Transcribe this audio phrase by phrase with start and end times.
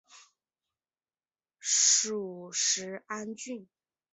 [1.59, 3.67] 属始安郡。